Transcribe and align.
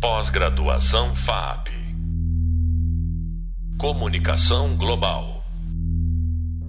Pós-graduação 0.00 1.12
FAP. 1.12 1.70
Comunicação 3.80 4.76
Global. 4.76 5.42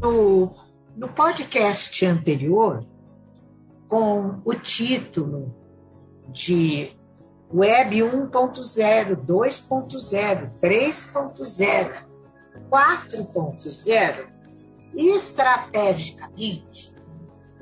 No, 0.02 0.49
no 0.97 1.07
podcast 1.09 2.04
anterior, 2.07 2.84
com 3.88 4.42
o 4.44 4.55
título 4.55 5.55
de 6.34 6.89
Web 7.54 7.97
1.0, 7.97 9.15
2.0, 9.15 10.52
3.0, 10.59 11.93
4.0, 12.71 14.27
estrategicamente, 14.98 16.96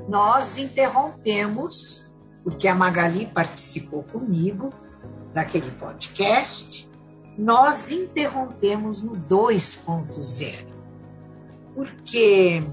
nós 0.07 0.57
interrompemos, 0.57 2.09
porque 2.41 2.69
a 2.69 2.75
Magali 2.75 3.25
participou 3.25 4.01
comigo 4.03 4.86
daquele 5.33 5.69
podcast, 5.71 6.89
nós 7.37 7.91
interrompemos 7.91 9.01
no 9.01 9.15
2.0. 9.15 10.65
Porque 11.75 12.63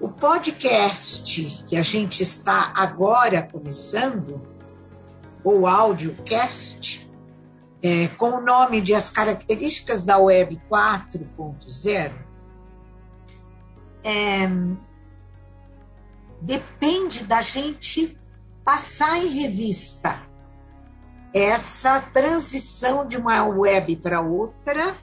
o 0.00 0.08
podcast 0.08 1.64
que 1.66 1.76
a 1.76 1.82
gente 1.82 2.22
está 2.22 2.72
agora 2.74 3.42
começando, 3.42 4.42
ou 5.44 5.66
audiocast, 5.66 7.10
é, 7.82 8.08
com 8.08 8.30
o 8.30 8.40
nome 8.40 8.80
de 8.80 8.94
As 8.94 9.10
Características 9.10 10.04
da 10.04 10.18
Web 10.18 10.60
4.0, 10.70 12.12
é, 14.02 14.48
depende 16.40 17.24
da 17.24 17.42
gente 17.42 18.18
passar 18.64 19.18
em 19.18 19.28
revista 19.28 20.25
essa 21.36 22.00
transição 22.00 23.06
de 23.06 23.18
uma 23.18 23.44
web 23.44 23.94
para 23.96 24.22
outra, 24.22 24.96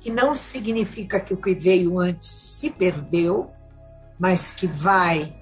que 0.00 0.10
não 0.10 0.34
significa 0.34 1.20
que 1.20 1.34
o 1.34 1.36
que 1.36 1.54
veio 1.54 1.98
antes 1.98 2.30
se 2.30 2.70
perdeu, 2.70 3.50
mas 4.18 4.52
que 4.52 4.66
vai, 4.66 5.36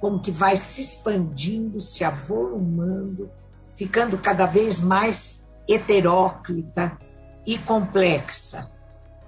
como 0.00 0.20
que 0.20 0.30
vai 0.30 0.56
se 0.56 0.80
expandindo, 0.80 1.80
se 1.80 2.04
avolumando, 2.04 3.28
ficando 3.74 4.16
cada 4.18 4.46
vez 4.46 4.80
mais 4.80 5.42
heteróclita 5.68 6.96
e 7.44 7.58
complexa. 7.58 8.70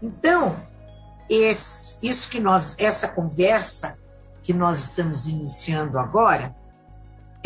Então, 0.01 0.55
esse, 1.29 1.99
isso 2.01 2.31
que 2.31 2.39
nós, 2.39 2.77
essa 2.79 3.09
conversa 3.09 3.99
que 4.41 4.53
nós 4.53 4.85
estamos 4.85 5.27
iniciando 5.27 5.99
agora, 5.99 6.55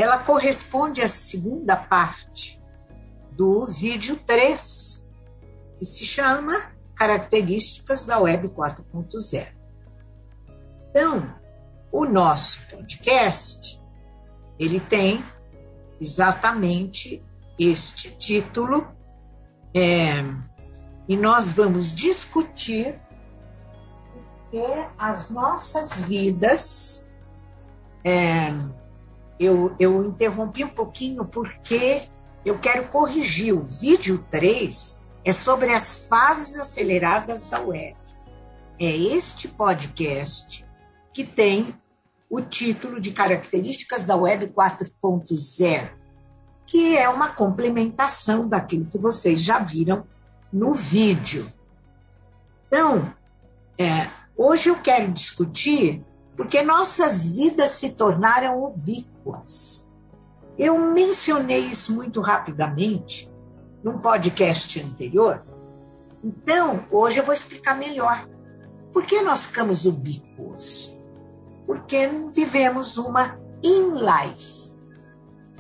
ela 0.01 0.17
corresponde 0.19 1.03
à 1.03 1.09
segunda 1.09 1.77
parte 1.77 2.59
do 3.33 3.67
vídeo 3.67 4.17
3, 4.17 5.07
que 5.77 5.85
se 5.85 6.07
chama 6.07 6.73
Características 6.95 8.07
da 8.07 8.19
Web 8.19 8.49
4.0. 8.49 9.47
Então, 10.89 11.35
o 11.93 12.07
nosso 12.07 12.67
podcast, 12.71 13.79
ele 14.59 14.81
tem 14.81 15.23
exatamente 16.01 17.23
este 17.59 18.11
título, 18.17 18.89
é, 19.75 20.15
e 21.07 21.15
nós 21.15 21.53
vamos 21.53 21.95
discutir 21.95 22.99
que 24.51 24.65
as 24.99 25.29
nossas 25.29 26.01
vidas. 26.01 27.07
É, 28.03 28.80
eu, 29.41 29.75
eu 29.81 30.05
interrompi 30.05 30.65
um 30.65 30.69
pouquinho 30.69 31.25
porque 31.25 32.03
eu 32.45 32.59
quero 32.59 32.89
corrigir. 32.89 33.55
O 33.55 33.65
vídeo 33.65 34.25
3 34.31 35.01
é 35.25 35.33
sobre 35.33 35.73
as 35.73 36.07
fases 36.07 36.59
aceleradas 36.59 37.49
da 37.49 37.61
web. 37.61 37.97
É 38.79 38.97
este 38.97 39.49
podcast 39.49 40.65
que 41.13 41.25
tem 41.25 41.75
o 42.29 42.41
título 42.41 43.01
de 43.01 43.11
Características 43.11 44.07
da 44.07 44.15
Web 44.15 44.49
4.0, 44.49 45.91
que 46.65 46.97
é 46.97 47.09
uma 47.09 47.31
complementação 47.31 48.49
daquilo 48.49 48.87
que 48.87 48.99
vocês 48.99 49.43
já 49.43 49.59
viram 49.59 50.05
no 50.53 50.73
vídeo. 50.73 51.53
Então, 52.69 53.13
é, 53.77 54.09
Hoje 54.43 54.71
eu 54.71 54.77
quero 54.77 55.13
discutir 55.13 56.03
porque 56.35 56.63
nossas 56.63 57.27
vidas 57.27 57.73
se 57.73 57.91
tornaram 57.91 58.73
Eu 60.59 60.79
mencionei 60.79 61.61
isso 61.61 61.95
muito 61.95 62.21
rapidamente 62.21 63.31
num 63.83 63.99
podcast 63.99 64.81
anterior. 64.83 65.43
Então, 66.23 66.85
hoje 66.91 67.19
eu 67.19 67.25
vou 67.25 67.33
explicar 67.33 67.77
melhor. 67.77 68.29
Por 68.93 69.05
que 69.05 69.23
nós 69.23 69.47
ficamos 69.47 69.87
ubíquos? 69.87 70.95
Porque 71.67 72.09
vivemos 72.35 72.99
uma 72.99 73.39
in 73.65 73.95
life. 73.95 74.77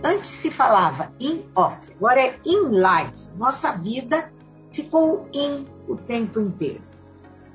Antes 0.02 0.30
se 0.30 0.50
falava 0.50 1.12
in 1.20 1.44
off, 1.54 1.92
agora 1.92 2.20
é 2.20 2.38
in 2.44 2.70
life. 2.70 3.36
Nossa 3.36 3.72
vida 3.72 4.30
ficou 4.72 5.28
in 5.32 5.66
o 5.86 5.96
tempo 5.96 6.40
inteiro. 6.40 6.82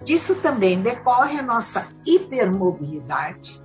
Disso 0.03 0.35
também 0.35 0.81
decorre 0.81 1.39
a 1.39 1.43
nossa 1.43 1.87
hipermobilidade 2.05 3.61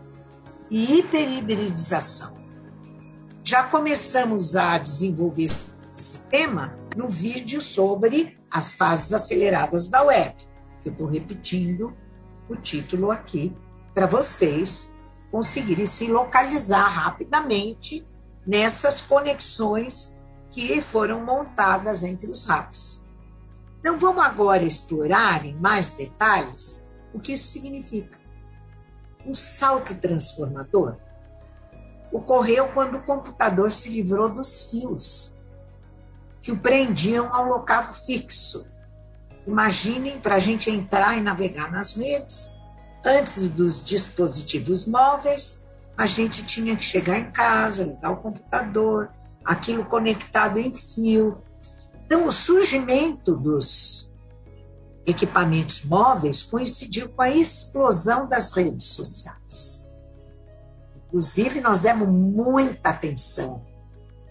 e 0.71 0.99
hiperhibridização. 0.99 2.40
Já 3.51 3.65
começamos 3.65 4.55
a 4.55 4.79
desenvolver 4.79 5.51
esse 5.97 6.23
tema 6.31 6.73
no 6.97 7.09
vídeo 7.09 7.61
sobre 7.61 8.39
as 8.49 8.75
fases 8.75 9.13
aceleradas 9.13 9.89
da 9.89 10.05
web, 10.05 10.37
que 10.81 10.89
eu 10.89 10.93
estou 10.93 11.09
repetindo 11.09 11.93
o 12.49 12.55
título 12.55 13.11
aqui 13.11 13.53
para 13.93 14.07
vocês 14.07 14.95
conseguirem 15.33 15.85
se 15.85 16.07
localizar 16.07 16.87
rapidamente 16.87 18.07
nessas 18.47 19.01
conexões 19.01 20.17
que 20.49 20.81
foram 20.81 21.25
montadas 21.25 22.05
entre 22.05 22.31
os 22.31 22.47
RAPs. 22.47 23.05
Então, 23.81 23.99
vamos 23.99 24.25
agora 24.25 24.63
explorar 24.63 25.45
em 25.45 25.57
mais 25.57 25.95
detalhes 25.95 26.87
o 27.13 27.19
que 27.19 27.33
isso 27.33 27.49
significa. 27.49 28.17
O 29.27 29.35
salto 29.35 29.93
transformador 29.97 30.99
ocorreu 32.13 32.69
quando 32.69 32.97
o 32.97 33.03
computador 33.03 33.71
se 33.71 33.89
livrou 33.89 34.33
dos 34.33 34.71
fios 34.71 35.35
que 36.43 36.53
o 36.53 36.59
prendiam 36.59 37.35
ao 37.35 37.45
local 37.45 37.85
fixo. 37.85 38.67
Imaginem 39.47 40.19
para 40.19 40.37
a 40.37 40.39
gente 40.39 40.71
entrar 40.71 41.17
e 41.17 41.21
navegar 41.21 41.71
nas 41.71 41.97
redes. 41.97 42.55
Antes 43.05 43.47
dos 43.49 43.85
dispositivos 43.85 44.87
móveis, 44.87 45.67
a 45.97 46.07
gente 46.07 46.45
tinha 46.45 46.75
que 46.77 46.85
chegar 46.85 47.19
em 47.19 47.31
casa, 47.31 47.85
ligar 47.85 48.11
o 48.11 48.17
computador, 48.17 49.11
aquilo 49.45 49.85
conectado 49.85 50.59
em 50.59 50.73
fio, 50.73 51.43
então, 52.11 52.27
o 52.27 52.33
surgimento 52.33 53.37
dos 53.37 54.11
equipamentos 55.07 55.85
móveis 55.85 56.43
coincidiu 56.43 57.09
com 57.11 57.23
a 57.23 57.31
explosão 57.31 58.29
das 58.29 58.53
redes 58.53 58.87
sociais. 58.87 59.87
Inclusive, 61.11 61.61
nós 61.61 61.81
demos 61.81 62.09
muita 62.09 62.91
atenção 62.91 63.67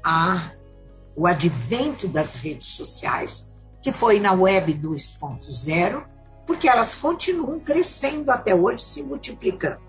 ao 0.01 1.27
advento 1.27 2.07
das 2.07 2.35
redes 2.35 2.67
sociais, 2.69 3.49
que 3.81 3.91
foi 3.91 4.17
na 4.17 4.31
web 4.31 4.73
2.0, 4.73 6.05
porque 6.47 6.69
elas 6.69 6.95
continuam 6.95 7.59
crescendo 7.59 8.31
até 8.31 8.55
hoje, 8.55 8.81
se 8.81 9.03
multiplicando. 9.03 9.81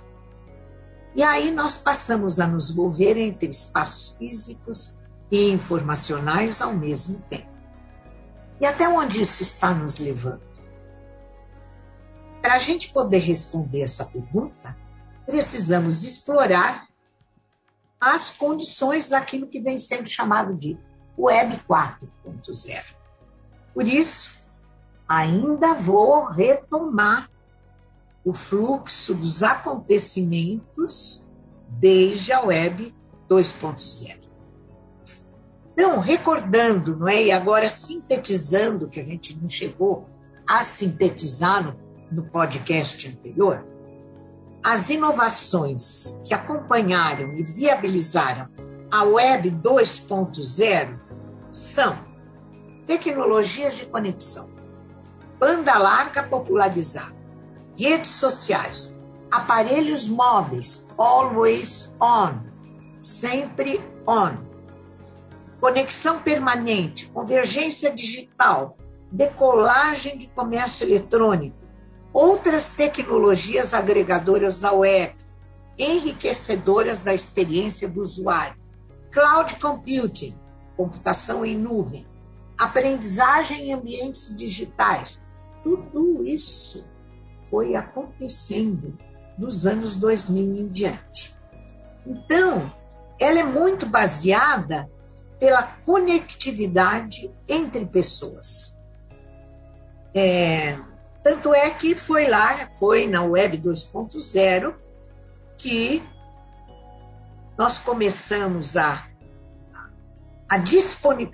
E 1.15 1.23
aí 1.23 1.53
nós 1.53 1.77
passamos 1.77 2.41
a 2.41 2.47
nos 2.49 2.75
mover 2.75 3.17
entre 3.17 3.49
espaços 3.49 4.17
físicos 4.19 4.97
e 5.31 5.51
informacionais 5.51 6.61
ao 6.61 6.75
mesmo 6.75 7.21
tempo. 7.21 7.49
E 8.61 8.67
até 8.67 8.89
onde 8.89 9.23
isso 9.23 9.45
está 9.45 9.73
nos 9.73 10.01
levando? 10.01 10.43
Para 12.43 12.55
a 12.55 12.59
gente 12.59 12.93
poder 12.93 13.19
responder 13.19 13.83
essa 13.83 14.05
pergunta, 14.05 14.77
precisamos 15.27 16.05
explorar 16.05 16.89
as 18.01 18.31
condições 18.31 19.09
daquilo 19.09 19.47
que 19.47 19.61
vem 19.61 19.77
sendo 19.77 20.09
chamado 20.09 20.55
de 20.55 20.79
Web 21.19 21.61
4.0. 21.69 22.95
Por 23.75 23.87
isso, 23.87 24.39
ainda 25.07 25.75
vou 25.75 26.25
retomar 26.25 27.31
o 28.25 28.33
fluxo 28.33 29.15
dos 29.15 29.43
acontecimentos 29.43 31.27
desde 31.69 32.33
a 32.33 32.41
Web 32.41 32.95
2.0. 33.29 34.19
Então, 35.73 36.01
recordando, 36.01 36.97
não 36.97 37.09
é? 37.09 37.25
E 37.25 37.33
agora 37.33 37.69
sintetizando, 37.69 38.89
que 38.89 39.01
a 39.01 39.05
gente 39.05 39.35
não 39.41 39.49
chegou 39.49 40.07
a 40.47 40.63
sintetizar 40.63 41.65
no, 41.65 41.77
no 42.11 42.31
podcast 42.31 43.09
anterior, 43.09 43.65
as 44.63 44.91
inovações 44.91 46.19
que 46.25 46.35
acompanharam 46.35 47.33
e 47.33 47.43
viabilizaram 47.43 48.49
a 48.91 49.05
Web 49.05 49.51
2.0 49.51 50.99
são 51.51 51.97
tecnologias 52.87 53.77
de 53.77 53.87
conexão, 53.87 54.51
banda 55.39 55.79
larga 55.79 56.25
popularizada, 56.25 57.17
redes 57.79 58.11
sociais, 58.11 58.95
aparelhos 59.31 60.09
móveis, 60.09 60.89
always 60.99 61.95
on, 62.01 62.41
sempre 63.01 63.81
on, 64.07 64.35
conexão 65.61 66.21
permanente, 66.21 67.07
convergência 67.11 67.95
digital, 67.95 68.77
decolagem 69.13 70.19
de 70.19 70.27
comércio 70.29 70.85
eletrônico, 70.85 71.60
outras 72.13 72.75
tecnologias 72.75 73.75
agregadoras 73.75 74.59
da 74.59 74.73
web, 74.73 75.15
enriquecedoras 75.79 77.01
da 77.01 77.15
experiência 77.15 77.89
do 77.89 78.01
usuário, 78.01 78.61
cloud 79.11 79.57
computing, 79.57 80.37
computação 80.77 81.45
em 81.45 81.57
nuvem, 81.57 82.07
aprendizagem 82.59 83.71
em 83.71 83.73
ambientes 83.73 84.35
digitais. 84.35 85.21
Tudo 85.63 86.23
isso 86.25 86.87
foi 87.49 87.75
acontecendo 87.75 88.99
dos 89.37 89.67
anos 89.67 89.97
2000 89.97 90.57
em 90.57 90.67
diante. 90.67 91.37
Então, 92.07 92.73
ela 93.19 93.39
é 93.39 93.45
muito 93.45 93.87
baseada 93.87 94.91
pela 95.39 95.63
conectividade 95.63 97.35
entre 97.49 97.87
pessoas. 97.87 98.79
É, 100.15 100.79
tanto 101.23 101.55
é 101.55 101.71
que 101.71 101.95
foi 101.95 102.29
lá, 102.29 102.71
foi 102.79 103.07
na 103.07 103.23
Web 103.23 103.59
2.0, 103.59 104.75
que 105.59 106.03
nós 107.59 107.79
começamos 107.79 108.77
a, 108.77 109.07
a, 110.49 110.57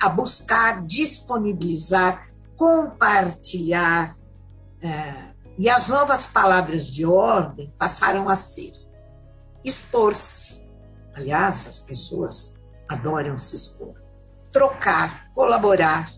a 0.00 0.08
buscar, 0.08 0.84
disponibilizar, 0.84 2.28
compartilhar, 2.56 4.16
é, 4.82 5.34
e 5.58 5.70
as 5.70 5.88
novas 5.88 6.26
palavras 6.26 6.86
de 6.86 7.06
ordem 7.06 7.72
passaram 7.78 8.28
a 8.28 8.36
ser 8.36 8.72
expor-se. 9.64 10.60
Aliás, 11.14 11.66
as 11.66 11.78
pessoas 11.78 12.54
adoram 12.88 13.38
se 13.38 13.56
expor. 13.56 13.94
Trocar, 14.52 15.30
colaborar 15.32 16.10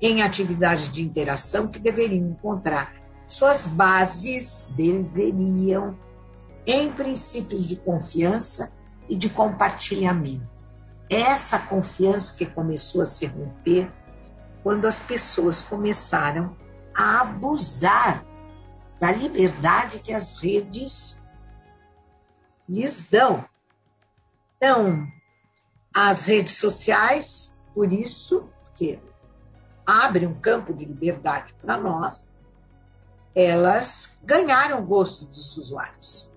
em 0.00 0.22
atividades 0.22 0.90
de 0.90 1.02
interação 1.02 1.68
que 1.68 1.78
deveriam 1.78 2.28
encontrar 2.28 3.01
suas 3.32 3.66
bases, 3.66 4.72
deveriam 4.76 5.98
em 6.66 6.92
princípios 6.92 7.66
de 7.66 7.76
confiança 7.76 8.72
e 9.08 9.16
de 9.16 9.28
compartilhamento. 9.28 10.48
Essa 11.10 11.58
confiança 11.58 12.34
que 12.36 12.46
começou 12.46 13.02
a 13.02 13.06
se 13.06 13.26
romper 13.26 13.92
quando 14.62 14.86
as 14.86 15.00
pessoas 15.00 15.62
começaram 15.62 16.56
a 16.94 17.20
abusar 17.20 18.24
da 19.00 19.10
liberdade 19.10 19.98
que 19.98 20.12
as 20.12 20.38
redes 20.38 21.20
lhes 22.68 23.08
dão. 23.10 23.44
Então, 24.56 25.06
as 25.92 26.24
redes 26.26 26.56
sociais, 26.56 27.56
por 27.74 27.92
isso, 27.92 28.48
que 28.74 29.00
abrem 29.84 30.28
um 30.28 30.40
campo 30.40 30.72
de 30.72 30.84
liberdade 30.84 31.52
para 31.54 31.76
nós, 31.76 32.32
elas 33.34 34.18
ganharam 34.22 34.80
o 34.80 34.86
gosto 34.86 35.26
dos 35.26 35.56
usuários. 35.56 36.30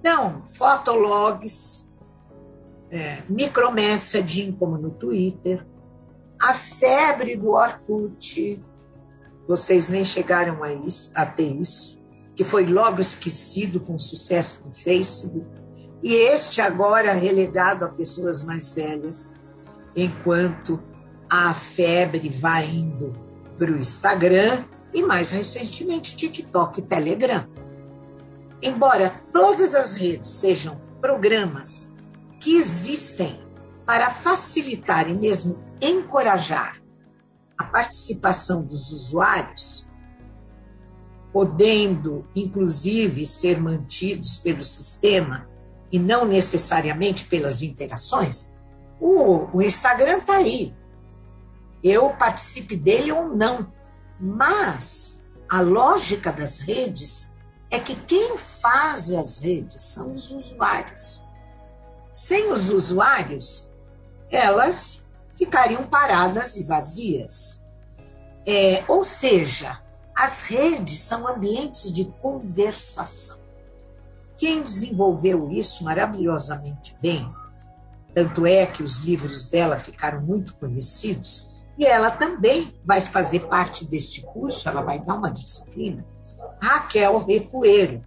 Então, 0.00 0.42
fotologs, 0.46 1.88
é, 2.90 3.22
micromessaging, 3.28 4.52
como 4.52 4.76
no 4.76 4.90
Twitter, 4.90 5.66
a 6.40 6.52
febre 6.52 7.36
do 7.36 7.52
Orkut, 7.52 8.62
vocês 9.46 9.88
nem 9.88 10.04
chegaram 10.04 10.62
a, 10.62 10.72
isso, 10.72 11.12
a 11.14 11.24
ter 11.24 11.52
isso, 11.60 12.00
que 12.34 12.44
foi 12.44 12.66
logo 12.66 13.00
esquecido 13.00 13.80
com 13.80 13.96
sucesso 13.96 14.64
do 14.64 14.74
Facebook, 14.74 15.46
e 16.02 16.12
este 16.12 16.60
agora 16.60 17.12
relegado 17.12 17.84
a 17.84 17.88
pessoas 17.88 18.42
mais 18.42 18.72
velhas, 18.72 19.30
enquanto 19.96 20.80
a 21.30 21.54
febre 21.54 22.28
vai 22.28 22.66
indo 22.66 23.12
para 23.56 23.70
o 23.70 23.78
Instagram 23.78 24.64
e 24.94 25.02
mais 25.02 25.30
recentemente 25.30 26.16
TikTok 26.16 26.78
e 26.78 26.82
Telegram. 26.82 27.46
Embora 28.62 29.10
todas 29.32 29.74
as 29.74 29.94
redes 29.94 30.30
sejam 30.30 30.80
programas 31.00 31.92
que 32.40 32.56
existem 32.56 33.38
para 33.84 34.08
facilitar 34.08 35.10
e 35.10 35.14
mesmo 35.14 35.62
encorajar 35.82 36.80
a 37.58 37.64
participação 37.64 38.62
dos 38.62 38.92
usuários, 38.92 39.86
podendo 41.32 42.24
inclusive 42.34 43.26
ser 43.26 43.60
mantidos 43.60 44.36
pelo 44.36 44.64
sistema 44.64 45.48
e 45.90 45.98
não 45.98 46.24
necessariamente 46.24 47.24
pelas 47.26 47.62
interações, 47.62 48.50
o, 49.00 49.48
o 49.52 49.62
Instagram 49.62 50.18
está 50.18 50.36
aí. 50.36 50.74
Eu 51.82 52.10
participe 52.10 52.76
dele 52.76 53.12
ou 53.12 53.36
não. 53.36 53.70
Mas 54.18 55.20
a 55.48 55.60
lógica 55.60 56.32
das 56.32 56.60
redes 56.60 57.34
é 57.70 57.78
que 57.78 57.94
quem 57.94 58.36
faz 58.36 59.12
as 59.12 59.40
redes 59.40 59.82
são 59.82 60.12
os 60.12 60.30
usuários. 60.30 61.22
Sem 62.14 62.52
os 62.52 62.70
usuários, 62.70 63.70
elas 64.30 65.04
ficariam 65.34 65.84
paradas 65.84 66.56
e 66.56 66.64
vazias. 66.64 67.62
É, 68.46 68.84
ou 68.88 69.02
seja, 69.04 69.82
as 70.14 70.42
redes 70.42 71.00
são 71.00 71.26
ambientes 71.26 71.92
de 71.92 72.04
conversação. 72.22 73.38
Quem 74.36 74.62
desenvolveu 74.62 75.50
isso 75.50 75.84
maravilhosamente 75.84 76.96
bem, 77.00 77.32
tanto 78.14 78.46
é 78.46 78.66
que 78.66 78.82
os 78.82 79.00
livros 79.00 79.48
dela 79.48 79.76
ficaram 79.76 80.20
muito 80.20 80.54
conhecidos, 80.56 81.53
e 81.76 81.84
ela 81.84 82.10
também 82.10 82.74
vai 82.84 83.00
fazer 83.00 83.40
parte 83.40 83.84
deste 83.84 84.22
curso, 84.22 84.68
ela 84.68 84.82
vai 84.82 84.98
dar 84.98 85.14
uma 85.14 85.30
disciplina, 85.30 86.04
Raquel 86.60 87.18
Recoeiro. 87.18 88.04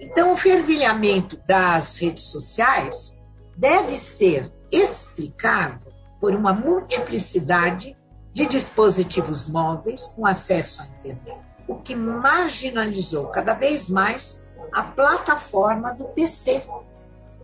Então, 0.00 0.32
o 0.32 0.36
fervilhamento 0.36 1.40
das 1.46 1.96
redes 1.96 2.24
sociais 2.24 3.18
deve 3.56 3.94
ser 3.94 4.52
explicado 4.72 5.86
por 6.20 6.34
uma 6.34 6.52
multiplicidade 6.52 7.96
de 8.32 8.46
dispositivos 8.46 9.48
móveis 9.48 10.06
com 10.06 10.26
acesso 10.26 10.82
à 10.82 10.86
internet, 10.86 11.38
o 11.68 11.76
que 11.76 11.94
marginalizou 11.94 13.26
cada 13.28 13.54
vez 13.54 13.90
mais 13.90 14.42
a 14.72 14.82
plataforma 14.82 15.92
do 15.92 16.06
PC, 16.06 16.64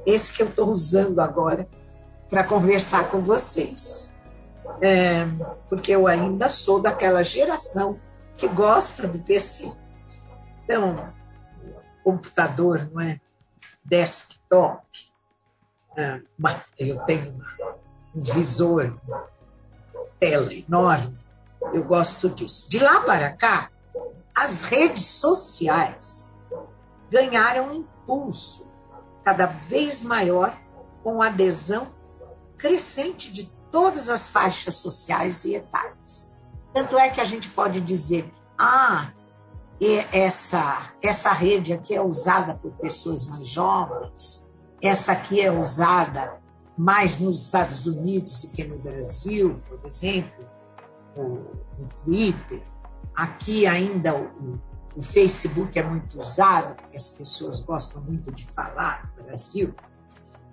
esse 0.04 0.32
que 0.32 0.42
eu 0.42 0.48
estou 0.48 0.70
usando 0.70 1.20
agora 1.20 1.68
para 2.28 2.44
conversar 2.44 3.10
com 3.10 3.20
vocês. 3.20 4.12
É, 4.80 5.24
porque 5.68 5.92
eu 5.92 6.06
ainda 6.06 6.50
sou 6.50 6.80
daquela 6.80 7.22
geração 7.22 7.98
que 8.36 8.46
gosta 8.48 9.08
do 9.08 9.18
PC. 9.18 9.72
Então, 10.64 11.12
computador, 12.04 12.88
não 12.92 13.00
é? 13.00 13.20
Desktop. 13.84 14.86
É, 15.96 16.20
eu 16.78 16.98
tenho 17.00 17.42
um 18.14 18.20
visor, 18.20 18.98
tela 20.20 20.52
enorme. 20.52 21.16
Eu 21.72 21.84
gosto 21.84 22.28
disso. 22.28 22.68
De 22.68 22.78
lá 22.78 23.00
para 23.00 23.32
cá, 23.32 23.70
as 24.34 24.64
redes 24.64 25.04
sociais 25.04 26.32
ganharam 27.10 27.72
impulso 27.72 28.66
cada 29.24 29.46
vez 29.46 30.02
maior 30.02 30.56
com 31.02 31.22
adesão 31.22 31.86
crescente 32.56 33.32
de 33.32 33.50
todas 33.76 34.08
as 34.08 34.26
faixas 34.28 34.76
sociais 34.76 35.44
e 35.44 35.54
etárias. 35.54 36.30
Tanto 36.72 36.98
é 36.98 37.10
que 37.10 37.20
a 37.20 37.24
gente 37.24 37.50
pode 37.50 37.78
dizer, 37.78 38.32
ah, 38.58 39.12
essa, 40.10 40.94
essa 41.04 41.30
rede 41.30 41.74
aqui 41.74 41.94
é 41.94 42.00
usada 42.00 42.54
por 42.54 42.72
pessoas 42.72 43.26
mais 43.26 43.46
jovens, 43.46 44.46
essa 44.80 45.12
aqui 45.12 45.42
é 45.42 45.52
usada 45.52 46.40
mais 46.74 47.20
nos 47.20 47.42
Estados 47.42 47.86
Unidos 47.86 48.44
do 48.44 48.52
que 48.52 48.64
no 48.64 48.78
Brasil, 48.78 49.60
por 49.68 49.78
exemplo, 49.84 50.48
o, 51.14 51.44
Twitter. 52.02 52.62
Aqui 53.14 53.66
ainda 53.66 54.16
o, 54.16 54.58
o, 54.96 55.02
Facebook 55.02 55.78
é 55.78 55.82
muito 55.82 56.18
usado, 56.18 56.76
porque 56.76 56.96
as 56.96 57.10
pessoas 57.10 57.60
gostam 57.60 58.00
muito 58.00 58.32
de 58.32 58.46
falar 58.46 59.12
no 59.18 59.24
Brasil. 59.24 59.74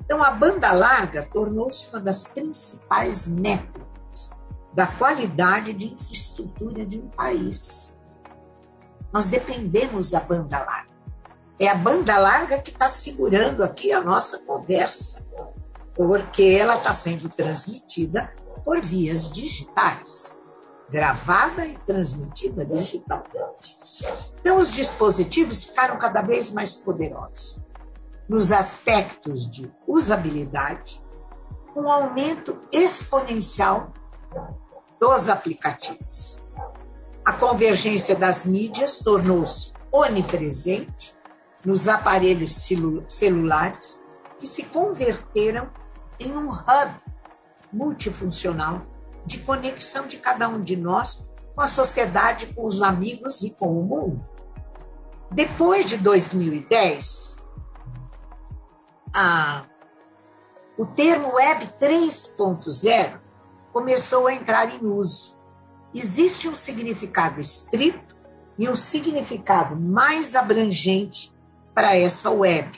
Então, 0.05 0.21
a 0.21 0.31
banda 0.31 0.71
larga 0.71 1.23
tornou-se 1.23 1.87
uma 1.89 1.99
das 1.99 2.23
principais 2.23 3.25
métricas 3.25 4.31
da 4.73 4.85
qualidade 4.85 5.73
de 5.73 5.93
infraestrutura 5.93 6.85
de 6.85 6.99
um 6.99 7.07
país. 7.09 7.97
Nós 9.11 9.27
dependemos 9.27 10.09
da 10.09 10.19
banda 10.19 10.59
larga. 10.59 10.91
É 11.59 11.67
a 11.67 11.75
banda 11.75 12.17
larga 12.17 12.59
que 12.59 12.71
está 12.71 12.87
segurando 12.87 13.63
aqui 13.63 13.93
a 13.93 14.01
nossa 14.01 14.39
conversa, 14.39 15.23
porque 15.95 16.43
ela 16.59 16.75
está 16.75 16.93
sendo 16.93 17.29
transmitida 17.29 18.33
por 18.65 18.81
vias 18.81 19.31
digitais, 19.31 20.35
gravada 20.89 21.65
e 21.65 21.77
transmitida 21.79 22.65
digitalmente. 22.65 23.77
Então, 24.41 24.57
os 24.57 24.73
dispositivos 24.73 25.63
ficaram 25.63 25.97
cada 25.97 26.21
vez 26.21 26.51
mais 26.51 26.73
poderosos 26.73 27.62
nos 28.27 28.51
aspectos 28.51 29.49
de 29.49 29.71
usabilidade, 29.87 31.01
um 31.75 31.89
aumento 31.89 32.59
exponencial 32.71 33.91
dos 34.99 35.29
aplicativos. 35.29 36.41
A 37.25 37.33
convergência 37.33 38.15
das 38.15 38.45
mídias 38.45 38.99
tornou-se 38.99 39.73
onipresente 39.91 41.15
nos 41.65 41.87
aparelhos 41.87 42.67
celulares 43.07 44.01
que 44.37 44.47
se 44.47 44.63
converteram 44.65 45.69
em 46.19 46.31
um 46.35 46.51
hub 46.51 46.91
multifuncional 47.71 48.81
de 49.25 49.39
conexão 49.39 50.05
de 50.05 50.17
cada 50.17 50.47
um 50.47 50.61
de 50.61 50.75
nós 50.75 51.27
com 51.55 51.61
a 51.61 51.67
sociedade, 51.67 52.53
com 52.53 52.65
os 52.65 52.81
amigos 52.81 53.43
e 53.43 53.51
com 53.51 53.79
o 53.79 53.83
mundo. 53.83 54.25
Depois 55.31 55.85
de 55.85 55.97
2010, 55.97 57.42
a, 59.13 59.65
o 60.77 60.85
termo 60.85 61.35
Web 61.35 61.65
3.0 61.79 63.19
começou 63.71 64.27
a 64.27 64.33
entrar 64.33 64.73
em 64.73 64.85
uso. 64.85 65.37
Existe 65.93 66.49
um 66.49 66.55
significado 66.55 67.39
estrito 67.39 68.15
e 68.57 68.67
um 68.67 68.73
significado 68.73 69.75
mais 69.75 70.35
abrangente 70.35 71.31
para 71.73 71.95
essa 71.95 72.31
web. 72.31 72.71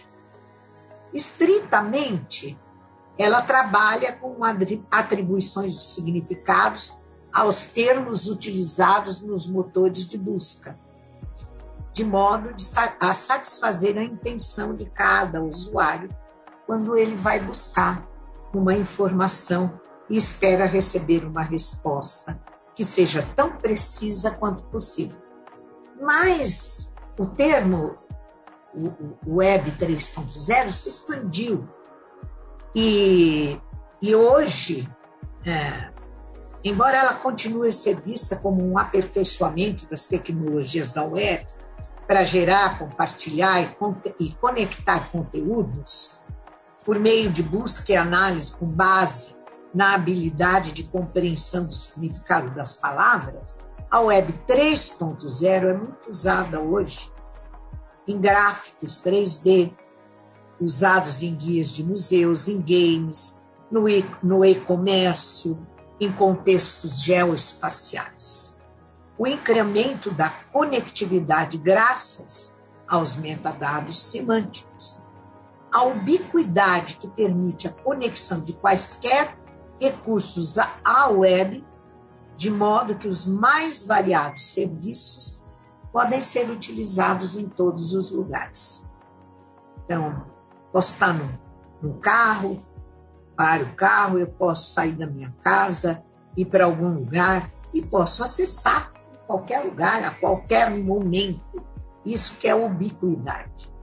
Estritamente, 1.14 2.60
ela 3.18 3.42
trabalha 3.42 4.12
com 4.12 4.38
atribuições 4.92 5.74
de 5.74 5.84
significados 5.84 7.00
aos 7.32 7.68
termos 7.68 8.28
utilizados 8.28 9.22
nos 9.22 9.48
motores 9.48 10.06
de 10.08 10.18
busca, 10.18 10.78
de 11.94 12.04
modo 12.04 12.50
a 13.00 13.14
satisfazer 13.14 13.98
a 13.98 14.04
intenção 14.04 14.76
de 14.76 14.86
cada 14.90 15.42
usuário 15.42 16.10
quando 16.66 16.96
ele 16.96 17.16
vai 17.16 17.40
buscar 17.40 18.08
uma 18.54 18.74
informação 18.74 19.80
e 20.10 20.18
espera 20.18 20.66
receber 20.66 21.26
uma 21.26 21.42
resposta 21.42 22.40
que 22.74 22.84
seja 22.84 23.24
tão 23.36 23.58
precisa 23.58 24.32
quanto 24.32 24.64
possível. 24.64 25.22
Mas 26.00 26.94
o 27.18 27.26
termo 27.26 27.98
o 29.26 29.38
Web 29.38 29.72
3.0 29.72 30.70
se 30.70 30.90
expandiu 30.90 31.68
e, 32.76 33.58
e 34.02 34.14
hoje, 34.14 34.88
é, 35.46 35.90
embora 36.62 36.98
ela 36.98 37.14
continue 37.14 37.70
a 37.70 37.72
ser 37.72 37.96
vista 37.96 38.36
como 38.36 38.62
um 38.62 38.78
aperfeiçoamento 38.78 39.86
das 39.88 40.08
tecnologias 40.08 40.92
da 40.92 41.06
web 41.06 41.46
para 42.06 42.24
gerar, 42.24 42.78
compartilhar 42.78 43.62
e, 43.62 43.68
e 44.20 44.34
conectar 44.34 45.10
conteúdos 45.10 46.20
por 46.86 47.00
meio 47.00 47.32
de 47.32 47.42
busca 47.42 47.92
e 47.92 47.98
análise 47.98 48.56
com 48.56 48.68
base 48.68 49.36
na 49.74 49.96
habilidade 49.96 50.72
de 50.72 50.84
compreensão 50.84 51.66
do 51.66 51.74
significado 51.74 52.52
das 52.52 52.74
palavras, 52.74 53.56
a 53.90 54.00
Web 54.00 54.34
3.0 54.48 55.64
é 55.64 55.74
muito 55.74 56.10
usada 56.10 56.60
hoje 56.60 57.12
em 58.08 58.20
gráficos 58.20 59.02
3D, 59.02 59.74
usados 60.62 61.24
em 61.24 61.36
guias 61.36 61.72
de 61.72 61.84
museus, 61.84 62.48
em 62.48 62.62
games, 62.62 63.42
no 63.72 64.46
e-comércio, 64.46 65.68
em 66.00 66.12
contextos 66.12 67.02
geoespaciais. 67.02 68.58
O 69.18 69.26
incremento 69.26 70.12
da 70.12 70.30
conectividade 70.52 71.58
graças 71.58 72.56
aos 72.88 73.16
metadados 73.16 73.98
semânticos. 73.98 75.02
A 75.76 75.84
ubiquidade 75.84 76.96
que 76.96 77.10
permite 77.10 77.68
a 77.68 77.74
conexão 77.74 78.40
de 78.40 78.54
quaisquer 78.54 79.38
recursos 79.78 80.58
à 80.58 81.10
web, 81.10 81.68
de 82.38 82.50
modo 82.50 82.96
que 82.96 83.10
os 83.10 83.26
mais 83.26 83.86
variados 83.86 84.54
serviços 84.54 85.46
podem 85.92 86.22
ser 86.22 86.50
utilizados 86.50 87.36
em 87.36 87.50
todos 87.50 87.94
os 87.94 88.10
lugares. 88.10 88.90
Então, 89.84 90.26
posso 90.72 90.94
estar 90.94 91.14
no, 91.14 91.42
no 91.82 91.98
carro, 92.00 92.64
para 93.36 93.64
o 93.64 93.76
carro, 93.76 94.18
eu 94.18 94.28
posso 94.28 94.72
sair 94.72 94.94
da 94.94 95.08
minha 95.08 95.36
casa, 95.44 96.02
ir 96.38 96.46
para 96.46 96.64
algum 96.64 96.88
lugar 96.88 97.52
e 97.74 97.82
posso 97.82 98.24
acessar 98.24 98.94
qualquer 99.28 99.66
lugar, 99.66 100.06
a 100.06 100.12
qualquer 100.12 100.72
momento. 100.72 101.66
Isso 102.06 102.38
que 102.38 102.48
é 102.48 102.56
ubiquidade. 102.56 103.75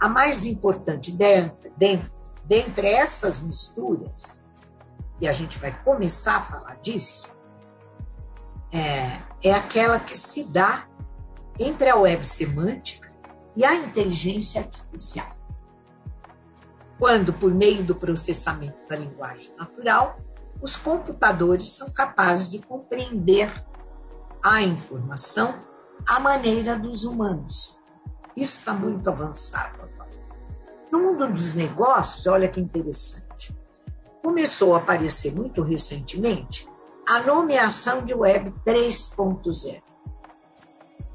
A 0.00 0.08
mais 0.08 0.44
importante 0.44 1.10
dentre, 1.10 1.72
dentre 2.44 2.86
essas 2.86 3.40
misturas, 3.40 4.40
e 5.20 5.28
a 5.28 5.32
gente 5.32 5.58
vai 5.58 5.76
começar 5.82 6.36
a 6.36 6.42
falar 6.42 6.76
disso, 6.76 7.28
é, 8.72 9.20
é 9.42 9.52
aquela 9.52 9.98
que 9.98 10.16
se 10.16 10.44
dá 10.44 10.86
entre 11.58 11.88
a 11.88 11.96
web 11.96 12.24
semântica 12.24 13.12
e 13.56 13.64
a 13.64 13.74
inteligência 13.74 14.60
artificial 14.60 15.38
quando, 16.98 17.32
por 17.32 17.54
meio 17.54 17.84
do 17.84 17.94
processamento 17.94 18.86
da 18.88 18.96
linguagem 18.96 19.54
natural, 19.56 20.18
os 20.60 20.76
computadores 20.76 21.70
são 21.70 21.90
capazes 21.90 22.50
de 22.50 22.60
compreender 22.60 23.64
a 24.42 24.62
informação 24.62 25.62
à 26.06 26.18
maneira 26.18 26.76
dos 26.76 27.04
humanos. 27.04 27.78
Isso 28.36 28.58
está 28.58 28.74
muito 28.74 29.08
avançado. 29.08 29.77
No 30.90 31.00
mundo 31.00 31.28
dos 31.28 31.54
negócios, 31.54 32.26
olha 32.26 32.48
que 32.48 32.60
interessante, 32.60 33.54
começou 34.22 34.74
a 34.74 34.78
aparecer 34.78 35.34
muito 35.34 35.62
recentemente 35.62 36.68
a 37.08 37.20
nomeação 37.20 38.04
de 38.04 38.14
Web 38.14 38.54
3.0. 38.64 39.82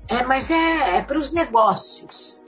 É, 0.07 0.23
mas 0.23 0.51
é, 0.51 0.97
é 0.97 1.01
para 1.01 1.17
os 1.17 1.31
negócios. 1.31 2.43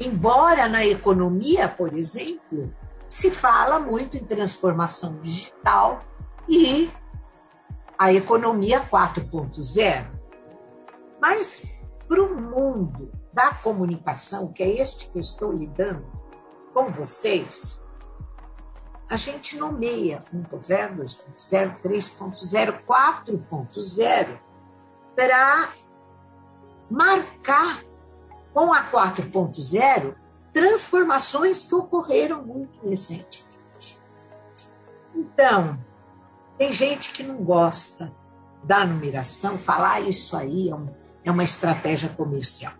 Embora 0.00 0.68
na 0.68 0.84
economia, 0.84 1.68
por 1.68 1.94
exemplo, 1.96 2.74
se 3.06 3.30
fala 3.30 3.78
muito 3.78 4.16
em 4.16 4.24
transformação 4.24 5.20
digital 5.20 6.02
e 6.48 6.90
a 7.98 8.12
economia 8.12 8.80
4.0. 8.80 10.06
Mas 11.20 11.66
para 12.08 12.22
o 12.22 12.34
mundo 12.34 13.12
da 13.32 13.54
comunicação, 13.54 14.52
que 14.52 14.62
é 14.62 14.80
este 14.80 15.08
que 15.08 15.18
eu 15.18 15.20
estou 15.20 15.52
lidando 15.52 16.21
com 16.72 16.90
vocês, 16.90 17.82
a 19.08 19.16
gente 19.16 19.56
nomeia 19.56 20.24
1.0, 20.34 20.96
2.0, 20.96 21.80
3.0, 21.80 22.84
4.0 22.84 24.40
para 25.14 25.68
marcar 26.90 27.82
com 28.54 28.72
a 28.72 28.84
4.0 28.90 30.14
transformações 30.52 31.62
que 31.62 31.74
ocorreram 31.74 32.44
muito 32.44 32.88
recentemente. 32.88 34.00
Então, 35.14 35.78
tem 36.56 36.72
gente 36.72 37.12
que 37.12 37.22
não 37.22 37.36
gosta 37.36 38.14
da 38.62 38.86
numeração, 38.86 39.58
falar 39.58 40.00
isso 40.00 40.36
aí 40.36 40.68
é, 40.70 40.74
um, 40.74 40.88
é 41.24 41.30
uma 41.30 41.42
estratégia 41.42 42.08
comercial. 42.10 42.74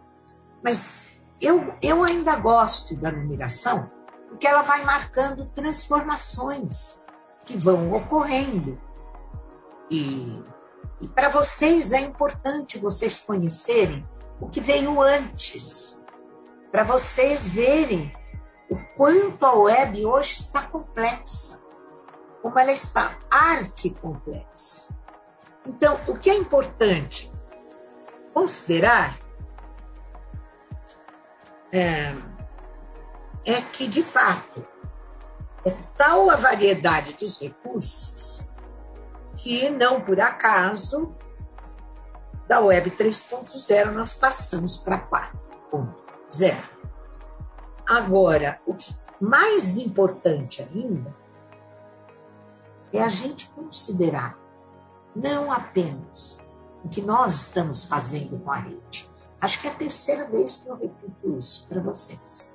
Mas 0.63 1.12
eu, 1.43 1.75
eu 1.83 2.05
ainda 2.05 2.37
gosto 2.37 2.97
da 2.97 3.11
numeração 3.11 3.91
porque 4.29 4.47
ela 4.47 4.63
vai 4.63 4.83
marcando 4.85 5.45
transformações 5.47 7.05
que 7.45 7.59
vão 7.59 7.93
ocorrendo. 7.93 8.81
E, 9.91 10.43
e 11.01 11.09
para 11.09 11.29
vocês 11.29 11.93
é 11.93 12.01
importante 12.01 12.79
vocês 12.79 13.19
conhecerem 13.19 14.09
o 14.41 14.49
que 14.49 14.61
veio 14.61 15.03
antes, 15.03 16.03
para 16.71 16.83
vocês 16.83 17.47
verem 17.47 18.11
o 18.71 18.77
quanto 18.97 19.45
a 19.45 19.53
web 19.55 20.07
hoje 20.07 20.33
está 20.33 20.63
complexa, 20.63 21.61
como 22.41 22.59
ela 22.59 22.73
está 22.73 23.15
arquicomplexa. 23.31 24.89
Então, 25.67 26.01
o 26.09 26.15
que 26.17 26.31
é 26.31 26.35
importante 26.35 27.31
considerar 28.33 29.22
é, 31.73 32.15
é 33.47 33.63
que, 33.63 33.89
de 33.89 34.03
fato, 34.03 34.65
é 35.65 35.71
tal 35.97 36.31
a 36.31 36.37
variedade 36.37 37.15
dos 37.15 37.41
recursos 37.41 38.47
que 39.37 39.71
não 39.71 40.01
por 40.01 40.21
acaso 40.21 41.15
da 42.47 42.61
Web 42.61 42.91
3.0 42.91 43.93
nós 43.93 44.13
passamos 44.15 44.77
para 44.77 45.01
4.0. 45.09 46.55
Agora, 47.89 48.61
o 48.67 48.75
que 48.75 48.95
mais 49.21 49.79
importante 49.79 50.61
ainda 50.61 51.17
é 52.93 53.03
a 53.03 53.09
gente 53.09 53.49
considerar 53.51 54.37
não 55.15 55.51
apenas 55.51 56.41
o 56.85 56.89
que 56.89 57.01
nós 57.01 57.35
estamos 57.35 57.85
fazendo 57.85 58.39
com 58.41 58.51
a 58.51 58.57
rede. 58.57 59.09
Acho 59.43 59.61
que 59.61 59.67
é 59.67 59.71
a 59.71 59.75
terceira 59.75 60.31
vez 60.31 60.59
que 60.59 60.69
eu 60.69 60.77
repito 60.77 61.37
isso 61.37 61.67
para 61.69 61.83
vocês. 61.83 62.55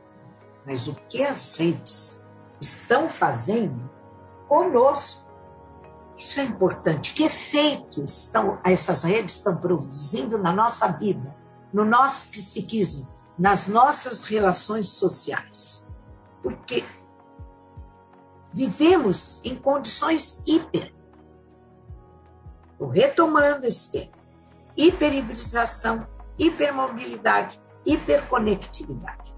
Mas 0.65 0.87
o 0.87 0.95
que 0.95 1.21
as 1.21 1.57
redes 1.57 2.23
estão 2.61 3.09
fazendo 3.09 3.89
conosco. 4.47 5.27
Isso 6.15 6.39
é 6.39 6.43
importante. 6.43 7.13
Que 7.13 7.23
efeitos 7.23 8.23
estão, 8.23 8.59
essas 8.63 9.03
redes 9.03 9.35
estão 9.35 9.57
produzindo 9.57 10.37
na 10.37 10.53
nossa 10.53 10.87
vida, 10.87 11.35
no 11.73 11.83
nosso 11.83 12.27
psiquismo, 12.29 13.13
nas 13.37 13.67
nossas 13.67 14.23
relações 14.23 14.87
sociais? 14.87 15.85
Porque 16.41 16.85
vivemos 18.53 19.41
em 19.43 19.55
condições 19.55 20.41
hiper. 20.47 20.95
Estou 22.71 22.87
retomando 22.87 23.65
esse 23.65 23.91
tema. 23.91 24.17
Hiperibrização, 24.77 26.07
hipermobilidade, 26.37 27.59
hiperconectividade. 27.85 29.35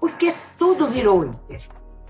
Porque 0.00 0.34
tudo 0.58 0.88
virou 0.88 1.24
hiper. 1.24 1.68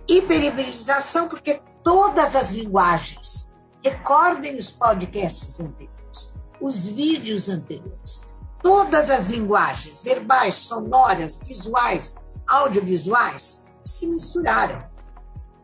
Hiperibrização, 0.08 1.28
porque 1.28 1.62
todas 1.82 2.36
as 2.36 2.52
linguagens, 2.52 3.50
recordem 3.82 4.56
os 4.56 4.70
podcasts 4.70 5.60
anteriores, 5.60 6.34
os 6.60 6.86
vídeos 6.86 7.48
anteriores, 7.48 8.20
todas 8.62 9.10
as 9.10 9.28
linguagens, 9.28 10.00
verbais, 10.00 10.54
sonoras, 10.54 11.38
visuais, 11.38 12.16
audiovisuais, 12.46 13.64
se 13.82 14.06
misturaram 14.06 14.94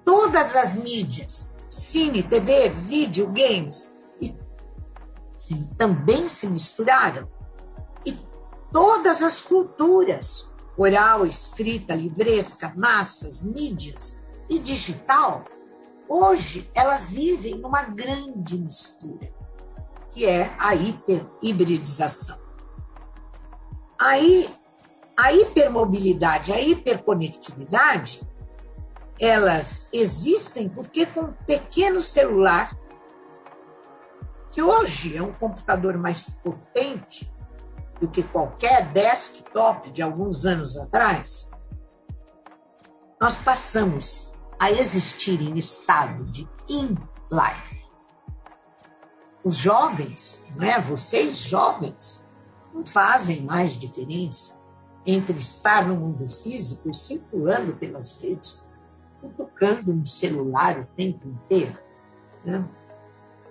todas 0.05 0.57
as 0.57 0.77
mídias, 0.83 1.53
cine, 1.69 2.23
TV, 2.23 2.69
vídeo, 2.69 3.27
games, 3.29 3.93
e, 4.21 4.35
também 5.79 6.27
se 6.27 6.49
misturaram. 6.49 7.29
Todas 8.73 9.23
as 9.23 9.41
culturas, 9.41 10.53
oral, 10.77 11.27
escrita, 11.27 11.95
livresca, 11.95 12.73
massas, 12.77 13.43
mídias 13.43 14.17
e 14.49 14.59
digital, 14.59 15.45
hoje 16.09 16.71
elas 16.75 17.11
vivem 17.11 17.57
numa 17.57 17.83
grande 17.83 18.57
mistura, 18.59 19.33
que 20.11 20.27
é 20.27 20.55
a 20.59 20.75
hiperhibridização. 20.75 22.39
Aí, 23.99 24.49
a 25.17 25.33
hipermobilidade, 25.33 26.53
a 26.53 26.61
hiperconectividade 26.61 28.27
elas 29.21 29.89
existem 29.93 30.69
porque 30.69 31.05
com 31.05 31.21
um 31.21 31.33
pequeno 31.33 32.01
celular, 32.01 32.75
que 34.51 34.63
hoje 34.63 35.17
é 35.17 35.23
um 35.23 35.33
computador 35.33 35.99
mais 35.99 36.31
potente 36.31 37.31
do 38.01 38.09
que 38.09 38.23
qualquer 38.23 38.91
desktop 38.93 39.91
de 39.91 40.03
alguns 40.03 40.45
anos 40.47 40.77
atrás, 40.77 41.51
nós 43.21 43.37
passamos 43.39 44.33
a 44.59 44.71
existir 44.71 45.41
em 45.43 45.57
estado 45.59 46.25
de 46.25 46.49
in-life. 46.69 47.91
Os 49.45 49.57
jovens, 49.57 50.45
não 50.57 50.67
é? 50.67 50.81
vocês 50.81 51.39
jovens, 51.39 52.27
não 52.73 52.85
fazem 52.85 53.43
mais 53.43 53.77
diferença 53.77 54.59
entre 55.05 55.39
estar 55.39 55.87
no 55.87 55.97
mundo 55.97 56.29
físico 56.29 56.91
e 56.91 56.95
circulando 56.95 57.75
pelas 57.75 58.21
redes 58.21 58.71
tocando 59.37 59.93
no 59.93 60.07
celular 60.07 60.79
o 60.79 60.87
tempo 60.87 61.29
inteiro. 61.29 61.79
Né? 62.45 62.65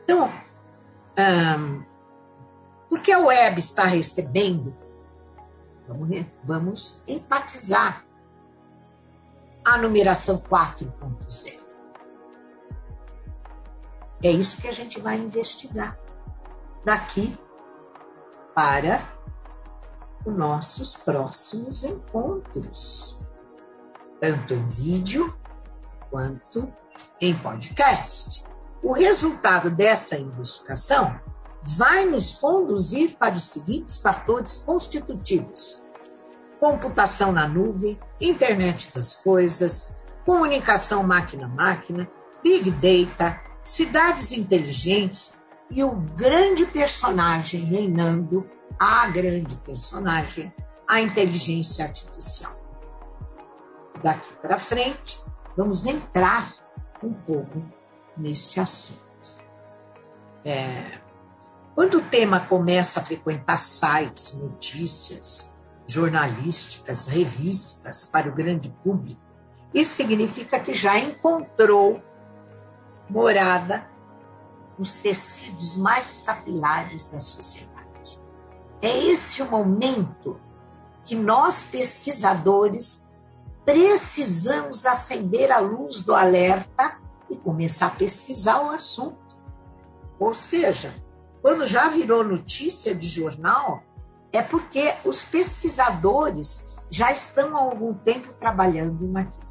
Então, 0.03 0.27
um, 0.27 1.83
porque 3.09 3.11
a 3.11 3.19
web 3.19 3.57
está 3.57 3.85
recebendo, 3.85 4.75
vamos, 5.87 6.25
vamos 6.43 7.03
enfatizar 7.07 8.05
a 9.65 9.79
numeração 9.79 10.37
4.0. 10.37 11.59
É 14.21 14.29
isso 14.29 14.61
que 14.61 14.67
a 14.67 14.71
gente 14.71 15.01
vai 15.01 15.17
investigar 15.17 15.97
daqui 16.85 17.35
para 18.53 19.01
os 20.23 20.35
nossos 20.35 20.95
próximos 20.95 21.83
encontros, 21.83 23.17
tanto 24.19 24.53
em 24.53 24.67
vídeo 24.67 25.35
quanto 26.11 26.71
em 27.19 27.33
podcast. 27.33 28.45
O 28.83 28.93
resultado 28.93 29.71
dessa 29.71 30.15
investigação 30.15 31.19
vai 31.63 32.05
nos 32.05 32.35
conduzir 32.35 33.17
para 33.17 33.35
os 33.35 33.43
seguintes 33.43 33.97
fatores 33.97 34.57
constitutivos: 34.57 35.83
computação 36.59 37.31
na 37.31 37.47
nuvem, 37.47 37.99
internet 38.19 38.93
das 38.93 39.15
coisas, 39.15 39.95
comunicação 40.25 41.03
máquina-máquina, 41.03 42.09
big 42.43 42.71
data, 42.71 43.39
cidades 43.61 44.31
inteligentes 44.31 45.39
e 45.69 45.83
o 45.83 45.95
grande 45.95 46.65
personagem 46.65 47.61
reinando, 47.61 48.49
a 48.79 49.07
grande 49.07 49.55
personagem, 49.57 50.53
a 50.87 51.01
inteligência 51.01 51.85
artificial. 51.85 52.57
Daqui 54.01 54.33
para 54.37 54.57
frente, 54.57 55.19
vamos 55.57 55.85
entrar 55.85 56.51
um 57.03 57.13
pouco 57.13 57.61
neste 58.17 58.59
assunto. 58.59 59.09
É, 60.45 60.99
quando 61.75 61.99
o 61.99 62.01
tema 62.01 62.39
começa 62.39 62.99
a 62.99 63.03
frequentar 63.03 63.57
sites, 63.57 64.33
notícias, 64.33 65.51
jornalísticas, 65.87 67.07
revistas 67.07 68.05
para 68.05 68.29
o 68.29 68.33
grande 68.33 68.69
público, 68.83 69.21
isso 69.73 69.91
significa 69.91 70.59
que 70.59 70.73
já 70.73 70.99
encontrou 70.99 72.01
morada 73.09 73.89
nos 74.77 74.97
tecidos 74.97 75.77
mais 75.77 76.23
capilares 76.25 77.09
da 77.09 77.19
sociedade. 77.19 78.19
É 78.81 78.97
esse 79.05 79.41
o 79.41 79.49
momento 79.49 80.39
que 81.03 81.15
nós, 81.15 81.63
pesquisadores, 81.63 83.07
precisamos 83.65 84.85
acender 84.85 85.51
a 85.51 85.59
luz 85.59 86.01
do 86.01 86.13
alerta 86.13 86.97
e 87.29 87.35
começar 87.35 87.87
a 87.87 87.91
pesquisar 87.91 88.61
o 88.61 88.69
assunto. 88.69 89.39
Ou 90.19 90.33
seja, 90.33 90.93
quando 91.41 91.65
já 91.65 91.89
virou 91.89 92.23
notícia 92.23 92.93
de 92.93 93.07
jornal, 93.07 93.83
é 94.31 94.41
porque 94.41 94.93
os 95.05 95.23
pesquisadores 95.23 96.77
já 96.89 97.11
estão 97.11 97.55
há 97.55 97.61
algum 97.61 97.93
tempo 97.93 98.33
trabalhando 98.33 99.07
naquilo. 99.07 99.49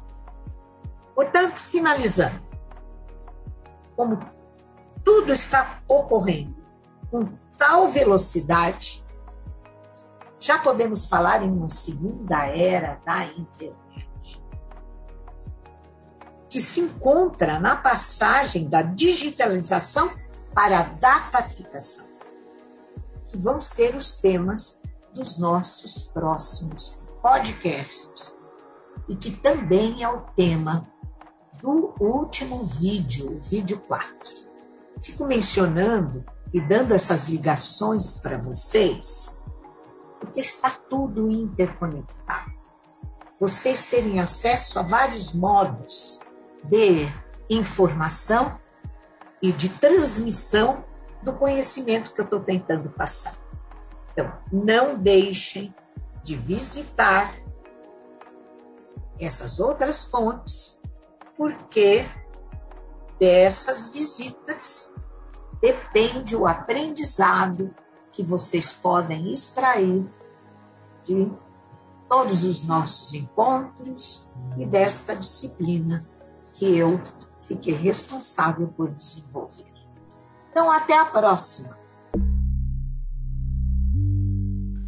Portanto, 1.15 1.59
finalizando, 1.59 2.41
como 3.95 4.19
tudo 5.03 5.33
está 5.33 5.81
ocorrendo 5.87 6.55
com 7.11 7.27
tal 7.57 7.89
velocidade, 7.89 9.05
já 10.39 10.57
podemos 10.59 11.05
falar 11.05 11.43
em 11.43 11.51
uma 11.51 11.67
segunda 11.67 12.45
era 12.47 13.01
da 13.05 13.25
internet 13.25 13.77
que 16.49 16.59
se 16.59 16.81
encontra 16.81 17.59
na 17.59 17.75
passagem 17.75 18.67
da 18.67 18.81
digitalização 18.81 20.09
para 20.59 20.81
a 20.81 20.83
dataficação, 20.83 22.05
que 23.27 23.37
vão 23.37 23.61
ser 23.61 23.95
os 23.95 24.17
temas 24.17 24.77
dos 25.13 25.37
nossos 25.37 26.09
próximos 26.09 26.99
podcasts 27.21 28.35
e 29.07 29.15
que 29.15 29.31
também 29.31 30.03
é 30.03 30.09
o 30.09 30.19
tema 30.35 30.85
do 31.61 31.93
último 31.97 32.65
vídeo, 32.65 33.37
o 33.37 33.39
vídeo 33.39 33.79
4. 33.87 34.09
Fico 35.01 35.25
mencionando 35.25 36.25
e 36.53 36.59
dando 36.59 36.93
essas 36.93 37.29
ligações 37.29 38.15
para 38.15 38.37
vocês, 38.37 39.39
porque 40.19 40.41
está 40.41 40.71
tudo 40.71 41.31
interconectado. 41.31 42.51
Vocês 43.39 43.87
terem 43.87 44.19
acesso 44.19 44.77
a 44.77 44.81
vários 44.81 45.33
modos 45.33 46.19
de 46.65 47.07
informação 47.49 48.59
e 49.41 49.51
de 49.51 49.69
transmissão 49.69 50.83
do 51.23 51.33
conhecimento 51.33 52.13
que 52.13 52.21
eu 52.21 52.25
estou 52.25 52.39
tentando 52.39 52.89
passar. 52.89 53.35
Então, 54.11 54.31
não 54.51 54.97
deixem 54.97 55.73
de 56.23 56.35
visitar 56.35 57.33
essas 59.19 59.59
outras 59.59 60.05
fontes, 60.05 60.81
porque 61.35 62.05
dessas 63.19 63.89
visitas 63.89 64.93
depende 65.61 66.35
o 66.35 66.47
aprendizado 66.47 67.73
que 68.11 68.23
vocês 68.23 68.71
podem 68.71 69.31
extrair 69.31 70.05
de 71.03 71.31
todos 72.09 72.43
os 72.43 72.63
nossos 72.63 73.13
encontros 73.13 74.29
e 74.57 74.65
desta 74.65 75.15
disciplina 75.15 76.03
que 76.53 76.77
eu 76.77 76.99
fiquei 77.49 77.73
responsável 77.73 78.67
por 78.67 78.89
desenvolver. 78.91 79.65
Então, 80.51 80.71
até 80.71 80.99
a 80.99 81.05
próxima. 81.05 81.77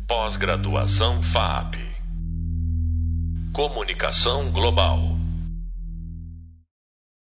Pós-graduação 0.08 1.22
FAP. 1.24 1.76
Comunicação 3.54 4.52
Global. 4.52 5.21